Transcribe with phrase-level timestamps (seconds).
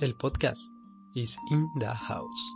[0.00, 0.60] El podcast
[1.14, 2.54] is in the house.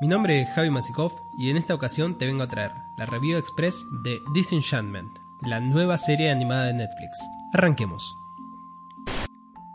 [0.00, 3.36] Mi nombre es Javi Masikov y en esta ocasión te vengo a traer la review
[3.36, 5.10] express de Disenchantment,
[5.40, 7.18] la nueva serie animada de Netflix.
[7.52, 8.16] Arranquemos.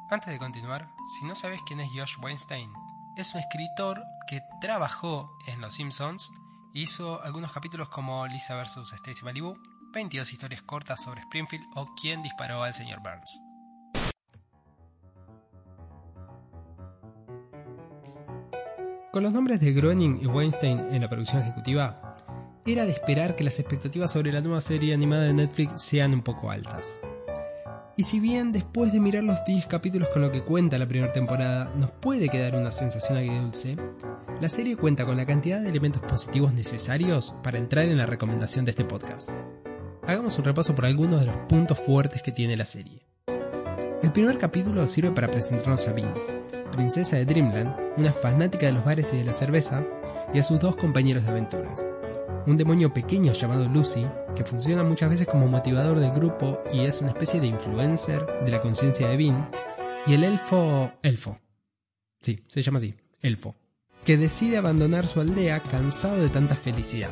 [0.10, 2.72] Antes de continuar, si no sabes quién es Josh Weinstein,
[3.18, 6.32] es un escritor que trabajó en Los Simpsons
[6.74, 8.94] hizo algunos capítulos como Lisa vs.
[8.94, 9.58] Stacy Malibu,
[9.98, 13.42] 22 historias cortas sobre Springfield o quién disparó al señor Burns.
[19.12, 22.16] Con los nombres de Groening y Weinstein en la producción ejecutiva,
[22.64, 26.22] era de esperar que las expectativas sobre la nueva serie animada de Netflix sean un
[26.22, 27.02] poco altas.
[27.96, 31.12] Y si bien después de mirar los 10 capítulos con lo que cuenta la primera
[31.12, 33.76] temporada nos puede quedar una sensación agridulce,
[34.40, 38.64] la serie cuenta con la cantidad de elementos positivos necesarios para entrar en la recomendación
[38.64, 39.32] de este podcast.
[40.08, 43.02] Hagamos un repaso por algunos de los puntos fuertes que tiene la serie.
[44.02, 46.14] El primer capítulo sirve para presentarnos a Bean,
[46.72, 49.84] princesa de Dreamland, una fanática de los bares y de la cerveza,
[50.34, 51.86] y a sus dos compañeros de aventuras.
[52.46, 57.02] Un demonio pequeño llamado Lucy, que funciona muchas veces como motivador del grupo y es
[57.02, 59.52] una especie de influencer de la conciencia de Bean,
[60.06, 60.90] y el elfo...
[61.04, 61.38] elfo.
[62.22, 63.56] Sí, se llama así, elfo,
[64.06, 67.12] que decide abandonar su aldea cansado de tanta felicidad.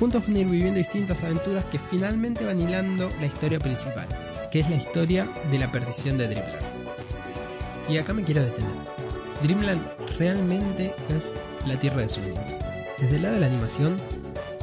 [0.00, 4.06] Juntos van a ir viviendo distintas aventuras que finalmente van hilando la historia principal,
[4.50, 6.64] que es la historia de la perdición de Dreamland.
[7.86, 8.70] Y acá me quiero detener.
[9.42, 9.82] Dreamland
[10.18, 11.34] realmente es
[11.66, 12.48] la tierra de sueños.
[12.98, 13.98] Desde el lado de la animación,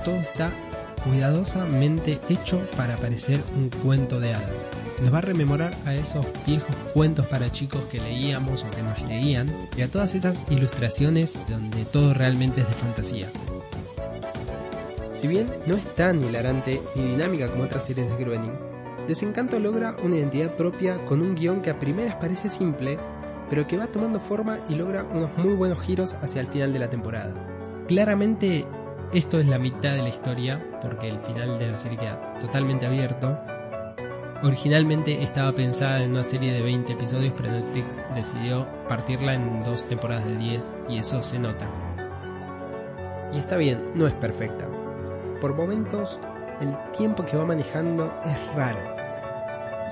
[0.03, 0.51] todo está
[1.03, 4.67] cuidadosamente hecho para parecer un cuento de hadas.
[5.03, 8.99] Nos va a rememorar a esos viejos cuentos para chicos que leíamos o que nos
[9.03, 13.27] leían y a todas esas ilustraciones donde todo realmente es de fantasía.
[15.17, 18.53] Si bien no es tan hilarante ni dinámica como otras series de Groening,
[19.07, 22.99] Desencanto logra una identidad propia con un guion que a primeras parece simple,
[23.49, 26.77] pero que va tomando forma y logra unos muy buenos giros hacia el final de
[26.77, 27.33] la temporada.
[27.87, 28.67] Claramente
[29.11, 32.85] esto es la mitad de la historia, porque el final de la serie queda totalmente
[32.85, 33.39] abierto.
[34.43, 39.87] Originalmente estaba pensada en una serie de 20 episodios, pero Netflix decidió partirla en dos
[39.87, 41.67] temporadas de 10 y eso se nota.
[43.33, 44.76] Y está bien, no es perfecta.
[45.41, 46.19] Por momentos,
[46.61, 48.79] el tiempo que va manejando es raro.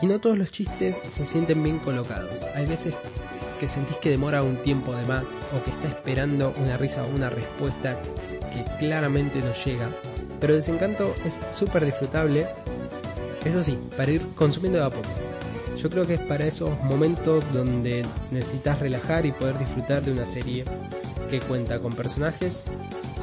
[0.02, 2.42] Y no todos los chistes se sienten bien colocados.
[2.56, 2.96] Hay veces
[3.60, 7.16] que sentís que demora un tiempo de más o que está esperando una risa o
[7.16, 8.02] una respuesta
[8.52, 9.90] que claramente no llega.
[10.40, 12.48] Pero Desencanto es súper disfrutable.
[13.46, 15.10] Eso sí, para ir consumiendo de a poco.
[15.78, 20.26] Yo creo que es para esos momentos donde necesitas relajar y poder disfrutar de una
[20.26, 20.66] serie
[21.30, 22.64] que cuenta con personajes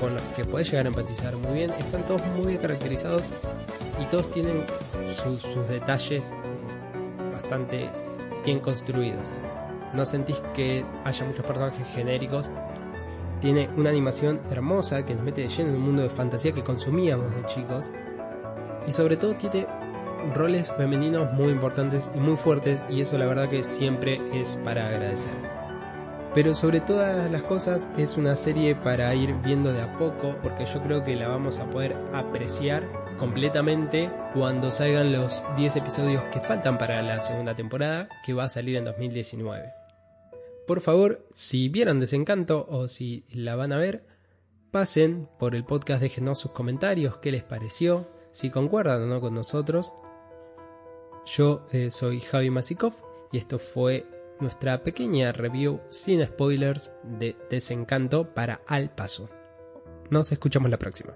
[0.02, 1.70] con los que puedes llegar a empatizar muy bien.
[1.70, 3.22] Están todos muy bien caracterizados
[4.00, 4.64] y todos tienen
[5.14, 6.34] sus detalles
[7.32, 7.88] bastante
[8.44, 9.30] bien construidos.
[9.94, 12.50] No sentís que haya muchos personajes genéricos.
[13.40, 16.64] Tiene una animación hermosa que nos mete de lleno en un mundo de fantasía que
[16.64, 17.84] consumíamos de chicos.
[18.86, 19.68] Y sobre todo tiene
[20.34, 24.88] roles femeninos muy importantes y muy fuertes y eso la verdad que siempre es para
[24.88, 25.61] agradecer.
[26.34, 30.64] Pero sobre todas las cosas es una serie para ir viendo de a poco porque
[30.64, 32.88] yo creo que la vamos a poder apreciar
[33.18, 38.48] completamente cuando salgan los 10 episodios que faltan para la segunda temporada que va a
[38.48, 39.72] salir en 2019.
[40.66, 44.06] Por favor, si vieron Desencanto o si la van a ver,
[44.70, 49.34] pasen por el podcast, déjenos sus comentarios, qué les pareció, si concuerdan o no con
[49.34, 49.92] nosotros.
[51.26, 52.94] Yo eh, soy Javi Masikov
[53.30, 54.06] y esto fue
[54.42, 59.30] nuestra pequeña review sin spoilers de Desencanto para Al Paso.
[60.10, 61.14] Nos escuchamos la próxima.